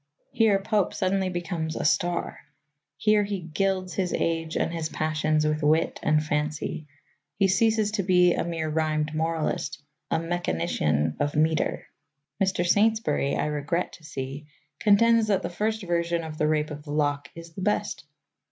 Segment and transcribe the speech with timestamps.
[0.31, 2.39] Here Pope suddenly becomes a star.
[2.97, 6.87] Here he gilds his age and his passions with wit and fancy;
[7.37, 9.79] he ceases to be a mere rhymed moralist,
[10.09, 11.85] a mechanician of metre.
[12.43, 12.65] Mr.
[12.65, 14.47] Saintsbury, I regret to see,
[14.79, 18.05] contends that the first version of The Rape of the Lock is the best.